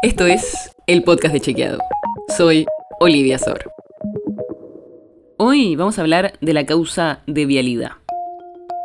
Esto 0.00 0.26
es 0.26 0.70
el 0.86 1.02
podcast 1.02 1.34
de 1.34 1.40
Chequeado. 1.40 1.80
Soy 2.36 2.66
Olivia 3.00 3.36
Sor. 3.36 3.72
Hoy 5.38 5.74
vamos 5.74 5.98
a 5.98 6.02
hablar 6.02 6.34
de 6.40 6.52
la 6.52 6.64
causa 6.64 7.18
de 7.26 7.46
vialidad. 7.46 7.90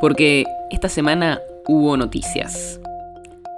Porque 0.01 0.43
esta 0.71 0.89
semana 0.89 1.39
hubo 1.67 1.97
noticias. 1.97 2.79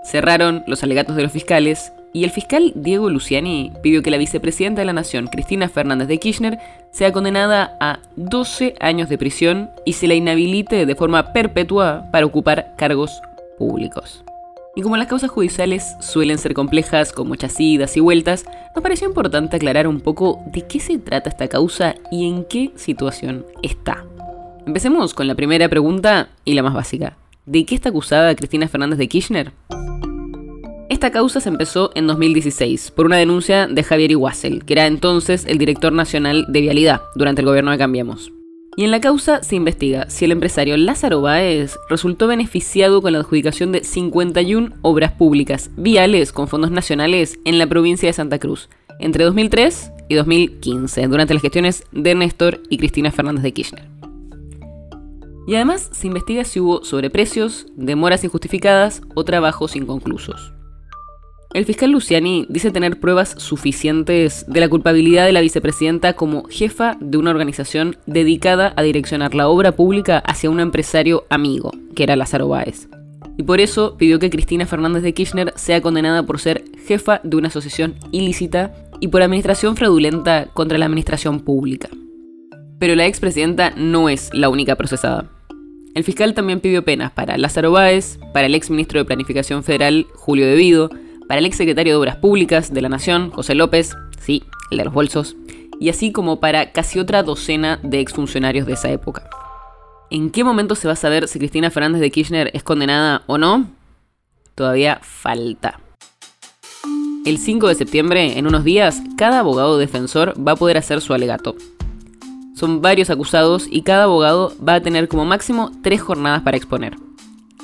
Cerraron 0.04 0.66
los 0.68 0.84
alegatos 0.84 1.16
de 1.16 1.24
los 1.24 1.32
fiscales 1.32 1.94
y 2.12 2.26
el 2.26 2.32
fiscal 2.32 2.74
Diego 2.76 3.10
Luciani 3.10 3.72
pidió 3.82 4.04
que 4.04 4.12
la 4.12 4.18
vicepresidenta 4.18 4.82
de 4.82 4.86
la 4.88 4.94
Nación, 4.94 5.28
Cristina 5.28 5.70
Fernández 5.70 6.10
de 6.10 6.18
Kirchner, 6.18 6.60
sea 6.92 7.14
condenada 7.14 7.78
a 7.80 8.00
12 8.18 8.76
años 8.82 9.08
de 9.08 9.18
prisión 9.18 9.70
y 9.86 9.94
se 9.94 10.10
la 10.10 10.14
inhabilite 10.14 10.86
de 10.86 10.96
forma 10.96 11.32
perpetua 11.32 12.04
para 12.12 12.26
ocupar 12.26 12.74
cargos 12.76 13.22
públicos. 13.58 14.26
Y 14.78 14.82
como 14.82 14.98
las 14.98 15.08
causas 15.08 15.32
judiciales 15.32 15.96
suelen 16.02 16.38
ser 16.38 16.54
complejas, 16.54 17.14
con 17.14 17.30
muchas 17.30 17.58
idas 17.62 17.96
y 17.96 18.02
vueltas, 18.02 18.44
nos 18.76 18.84
pareció 18.84 19.08
importante 19.08 19.56
aclarar 19.56 19.88
un 19.88 20.02
poco 20.02 20.44
de 20.48 20.68
qué 20.68 20.82
se 20.82 20.98
trata 20.98 21.30
esta 21.30 21.48
causa 21.48 21.96
y 22.12 22.28
en 22.28 22.44
qué 22.44 22.72
situación 22.76 23.46
está. 23.64 24.06
Empecemos 24.68 25.14
con 25.14 25.28
la 25.28 25.36
primera 25.36 25.70
pregunta 25.70 26.28
y 26.44 26.56
la 26.56 26.64
más 26.64 26.74
básica. 26.74 27.16
¿De 27.46 27.66
qué 27.66 27.76
está 27.76 27.88
acusada 27.90 28.36
Cristina 28.36 28.68
Fernández 28.68 29.00
de 29.00 29.08
Kirchner? 29.08 29.54
Esta 30.90 31.10
causa 31.10 31.40
se 31.40 31.50
empezó 31.50 31.92
en 31.96 32.08
2016 32.08 32.92
por 32.92 33.06
una 33.06 33.16
denuncia 33.16 33.68
de 33.68 33.82
Javier 33.82 34.12
Iguazel, 34.12 34.66
que 34.66 34.74
era 34.74 34.88
entonces 34.88 35.46
el 35.46 35.58
director 35.58 35.94
nacional 35.94 36.48
de 36.50 36.62
Vialidad 36.62 37.02
durante 37.16 37.42
el 37.42 37.48
gobierno 37.48 37.72
de 37.72 37.78
Cambiemos. 37.78 38.35
Y 38.78 38.84
en 38.84 38.92
la 38.92 39.00
causa 39.00 39.42
se 39.42 39.56
investiga 39.56 40.10
si 40.10 40.26
el 40.26 40.32
empresario 40.32 40.76
Lázaro 40.76 41.22
Báez 41.22 41.78
resultó 41.90 42.28
beneficiado 42.28 43.02
con 43.02 43.14
la 43.14 43.20
adjudicación 43.20 43.72
de 43.72 43.84
51 43.84 44.74
obras 44.82 45.14
públicas 45.14 45.70
viales 45.78 46.34
con 46.34 46.50
fondos 46.50 46.72
nacionales 46.72 47.40
en 47.46 47.58
la 47.58 47.68
provincia 47.68 48.10
de 48.10 48.14
Santa 48.14 48.38
Cruz 48.38 48.70
entre 49.00 49.24
2003 49.24 49.92
y 50.08 50.16
2015, 50.16 51.08
durante 51.08 51.34
las 51.34 51.42
gestiones 51.42 51.84
de 51.92 52.16
Néstor 52.16 52.62
y 52.70 52.78
Cristina 52.78 53.12
Fernández 53.12 53.44
de 53.44 53.54
Kirchner. 53.54 53.88
Y 55.48 55.56
además 55.56 55.90
se 55.92 56.08
investiga 56.08 56.44
si 56.44 56.60
hubo 56.60 56.84
sobreprecios, 56.84 57.68
demoras 57.76 58.24
injustificadas 58.24 59.02
o 59.14 59.24
trabajos 59.24 59.76
inconclusos. 59.76 60.54
El 61.56 61.64
fiscal 61.64 61.90
Luciani 61.90 62.46
dice 62.50 62.70
tener 62.70 63.00
pruebas 63.00 63.34
suficientes 63.38 64.44
de 64.46 64.60
la 64.60 64.68
culpabilidad 64.68 65.26
de 65.26 65.32
la 65.32 65.40
vicepresidenta 65.40 66.12
como 66.12 66.44
jefa 66.50 66.98
de 67.00 67.18
una 67.18 67.32
organización 67.32 67.96
dedicada 68.06 68.74
a 68.76 68.84
direccionar 68.84 69.34
la 69.34 69.48
obra 69.48 69.72
pública 69.72 70.18
hacia 70.18 70.50
un 70.50 70.60
empresario 70.60 71.24
amigo, 71.30 71.72
que 71.96 72.04
era 72.04 72.18
Lázaro 72.18 72.50
Báez. 72.50 72.90
Y 73.38 73.44
por 73.44 73.62
eso 73.62 73.96
pidió 73.98 74.20
que 74.20 74.30
Cristina 74.30 74.66
Fernández 74.66 75.02
de 75.02 75.14
Kirchner 75.14 75.54
sea 75.56 75.80
condenada 75.80 76.24
por 76.24 76.42
ser 76.42 76.66
jefa 76.86 77.22
de 77.24 77.38
una 77.38 77.48
asociación 77.48 77.96
ilícita 78.12 78.74
y 79.00 79.08
por 79.08 79.22
administración 79.22 79.78
fraudulenta 79.78 80.50
contra 80.52 80.78
la 80.78 80.88
administración 80.88 81.40
pública. 81.40 81.88
Pero 82.80 82.96
la 82.96 83.06
expresidenta 83.06 83.72
no 83.78 84.10
es 84.10 84.30
la 84.34 84.50
única 84.50 84.76
procesada. 84.76 85.32
El 85.94 86.04
fiscal 86.04 86.34
también 86.34 86.60
pidió 86.60 86.84
penas 86.84 87.14
para 87.14 87.38
Lázaro 87.38 87.72
Báez, 87.72 88.20
para 88.34 88.48
el 88.48 88.56
exministro 88.56 89.00
de 89.00 89.06
Planificación 89.06 89.64
Federal, 89.64 90.06
Julio 90.16 90.48
Devido, 90.48 90.90
para 91.28 91.40
el 91.40 91.46
exsecretario 91.46 91.94
de 91.94 91.98
Obras 91.98 92.18
Públicas 92.18 92.74
de 92.74 92.82
la 92.82 92.90
Nación, 92.90 93.32
José 93.32 93.56
López, 93.56 93.96
sí, 94.20 94.44
el 94.72 94.78
de 94.78 94.86
los 94.86 94.94
bolsos, 94.94 95.36
y 95.80 95.90
así 95.90 96.12
como 96.12 96.40
para 96.40 96.72
casi 96.72 97.00
otra 97.00 97.24
docena 97.24 97.80
de 97.84 98.00
exfuncionarios 98.00 98.66
de 98.66 98.74
esa 98.74 98.90
época. 98.92 99.30
¿En 100.12 100.30
qué 100.30 100.44
momento 100.44 100.76
se 100.76 100.88
va 100.88 100.94
a 100.94 100.98
saber 100.98 101.28
si 101.28 101.40
Cristina 101.40 101.72
Fernández 101.72 102.02
de 102.02 102.12
Kirchner 102.12 102.52
es 102.54 102.64
condenada 102.64 103.24
o 103.28 103.38
no? 103.38 103.68
Todavía 104.54 105.00
falta. 105.02 105.80
El 107.26 107.40
5 107.40 107.68
de 107.68 107.76
septiembre, 107.76 108.38
en 108.38 108.46
unos 108.46 108.64
días, 108.64 109.02
cada 109.18 109.40
abogado 109.40 109.80
defensor 109.80 110.36
va 110.40 110.52
a 110.52 110.56
poder 110.56 110.78
hacer 110.78 111.02
su 111.02 111.14
alegato. 111.14 111.56
Son 112.56 112.82
varios 112.82 113.10
acusados 113.10 113.68
y 113.70 113.82
cada 113.82 114.04
abogado 114.04 114.54
va 114.66 114.76
a 114.76 114.82
tener 114.82 115.08
como 115.08 115.26
máximo 115.26 115.72
tres 115.82 116.02
jornadas 116.02 116.44
para 116.44 116.56
exponer. 116.56 116.96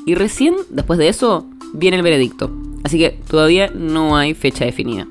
Y 0.06 0.16
recién, 0.16 0.56
después 0.70 0.98
de 0.98 1.08
eso, 1.10 1.46
viene 1.74 1.98
el 1.98 2.04
veredicto. 2.04 2.52
Así 2.84 2.98
que 2.98 3.12
todavía 3.12 3.72
no 3.74 4.18
hay 4.18 4.34
fecha 4.34 4.66
definida. 4.66 5.08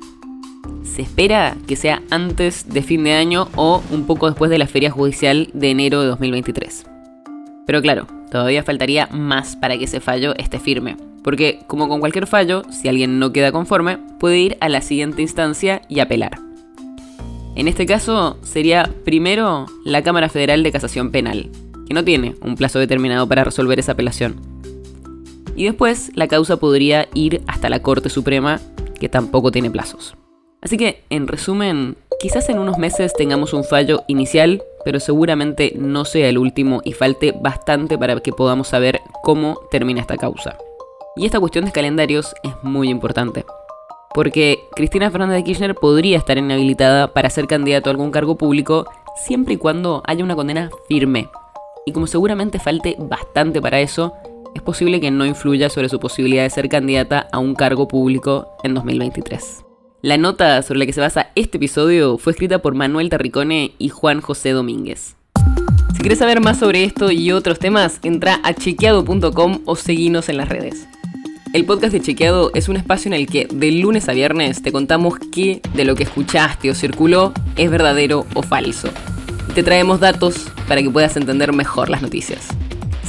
Se 0.83 1.03
espera 1.03 1.57
que 1.67 1.77
sea 1.77 2.03
antes 2.11 2.69
de 2.69 2.83
fin 2.83 3.05
de 3.05 3.13
año 3.13 3.49
o 3.55 3.83
un 3.91 4.07
poco 4.07 4.29
después 4.29 4.51
de 4.51 4.59
la 4.59 4.67
feria 4.67 4.91
judicial 4.91 5.49
de 5.55 5.71
enero 5.71 6.01
de 6.01 6.09
2023. 6.09 6.87
Pero 7.67 7.81
claro, 7.81 8.07
todavía 8.31 8.65
faltaría 8.65 9.07
más 9.13 9.57
para 9.57 9.79
que 9.79 9.85
ese 9.85 10.01
fallo 10.01 10.35
esté 10.37 10.59
firme. 10.59 10.97
Porque, 11.23 11.61
como 11.67 11.89
con 11.89 12.01
cualquier 12.01 12.27
fallo, 12.27 12.63
si 12.71 12.89
alguien 12.89 13.19
no 13.19 13.33
queda 13.33 13.53
conforme, 13.53 13.99
puede 14.19 14.39
ir 14.39 14.57
a 14.61 14.69
la 14.69 14.81
siguiente 14.81 15.23
instancia 15.23 15.83
y 15.89 16.01
apelar. 16.01 16.39
En 17.55 17.69
este 17.69 17.85
caso, 17.85 18.39
sería 18.43 18.91
primero 19.05 19.67
la 19.85 20.03
Cámara 20.03 20.31
Federal 20.31 20.63
de 20.63 20.73
Casación 20.73 21.11
Penal, 21.11 21.51
que 21.87 21.95
no 21.95 22.05
tiene 22.05 22.37
un 22.41 22.57
plazo 22.57 22.79
determinado 22.79 23.29
para 23.29 23.45
resolver 23.45 23.79
esa 23.79 23.93
apelación 23.93 24.50
y 25.61 25.65
después 25.65 26.11
la 26.15 26.27
causa 26.27 26.57
podría 26.57 27.11
ir 27.13 27.43
hasta 27.47 27.69
la 27.69 27.83
Corte 27.83 28.09
Suprema, 28.09 28.63
que 28.99 29.11
tampoco 29.11 29.53
tiene 29.53 29.71
plazos. 29.71 30.17
Así 30.63 30.79
que, 30.79 31.05
en 31.11 31.27
resumen, 31.27 31.99
quizás 32.19 32.49
en 32.49 32.59
unos 32.59 32.79
meses 32.79 33.13
tengamos 33.13 33.53
un 33.53 33.63
fallo 33.63 34.03
inicial, 34.07 34.63
pero 34.87 35.01
seguramente 35.01 35.75
no 35.77 36.07
sea 36.07 36.31
el 36.31 36.39
último 36.39 36.81
y 36.83 36.95
falte 36.95 37.33
bastante 37.33 37.99
para 37.99 38.19
que 38.21 38.33
podamos 38.33 38.69
saber 38.69 39.03
cómo 39.23 39.61
termina 39.71 40.01
esta 40.01 40.17
causa. 40.17 40.57
Y 41.15 41.27
esta 41.27 41.39
cuestión 41.39 41.67
de 41.67 41.73
calendarios 41.73 42.35
es 42.43 42.53
muy 42.63 42.89
importante, 42.89 43.45
porque 44.15 44.61
Cristina 44.75 45.11
Fernández 45.11 45.37
de 45.37 45.45
Kirchner 45.45 45.75
podría 45.75 46.17
estar 46.17 46.39
inhabilitada 46.39 47.13
para 47.13 47.29
ser 47.29 47.47
candidato 47.47 47.91
a 47.91 47.93
algún 47.93 48.13
cargo 48.13 48.39
público 48.39 48.87
siempre 49.27 49.53
y 49.53 49.59
cuando 49.59 50.03
haya 50.07 50.25
una 50.25 50.37
condena 50.37 50.71
firme. 50.89 51.29
Y 51.85 51.93
como 51.93 52.07
seguramente 52.07 52.59
falte 52.59 52.97
bastante 52.99 53.61
para 53.61 53.81
eso, 53.81 54.15
es 54.55 54.63
posible 54.63 55.01
que 55.01 55.11
no 55.11 55.27
influya 55.27 55.69
sobre 55.71 55.89
su 55.89 55.99
posibilidad 56.01 56.43
de 56.43 56.51
ser 56.51 56.69
candidata 56.69 57.29
a 57.33 57.39
un 57.39 57.55
cargo 57.55 57.89
público 57.89 58.49
en 58.63 58.75
2023. 58.75 59.65
La 60.03 60.17
nota 60.17 60.63
sobre 60.63 60.81
la 60.81 60.87
que 60.87 60.93
se 60.93 61.01
basa 61.01 61.31
este 61.35 61.59
episodio 61.59 62.19
fue 62.19 62.33
escrita 62.33 62.61
por 62.61 62.75
Manuel 62.75 63.11
Terricone 63.11 63.75
y 63.79 63.91
Juan 63.91 64.21
José 64.21 64.51
Domínguez. 64.51 65.17
Si 65.95 66.01
quieres 66.01 66.19
saber 66.19 66.41
más 66.41 66.59
sobre 66.59 66.85
esto 66.85 67.11
y 67.11 67.33
otros 67.33 67.59
temas, 67.59 68.01
entra 68.03 68.41
a 68.43 68.55
chequeado.com 68.55 69.61
o 69.67 69.77
seguinos 69.77 70.29
en 70.29 70.39
las 70.39 70.49
redes. 70.49 70.89
El 71.53 71.65
podcast 71.65 71.93
de 71.93 72.01
Chequeado 72.01 72.53
es 72.55 72.69
un 72.69 72.77
espacio 72.77 73.09
en 73.09 73.15
el 73.15 73.27
que 73.27 73.49
de 73.53 73.73
lunes 73.73 74.09
a 74.09 74.13
viernes 74.13 74.63
te 74.63 74.71
contamos 74.71 75.15
qué 75.33 75.61
de 75.75 75.85
lo 75.85 75.97
que 75.97 76.05
escuchaste 76.05 76.71
o 76.71 76.75
circuló 76.75 77.35
es 77.57 77.71
verdadero 77.71 78.25
o 78.35 78.43
falso. 78.43 78.89
Te 79.55 79.65
traemos 79.65 79.99
datos 79.99 80.47
para 80.69 80.81
que 80.81 80.91
puedas 80.91 81.17
entender 81.17 81.53
mejor 81.53 81.91
las 81.91 82.03
noticias. 82.03 82.49